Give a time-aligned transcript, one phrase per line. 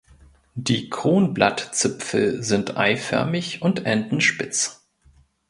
[0.55, 4.87] Die Kronblattzipfel sind eiförmig und enden spitz.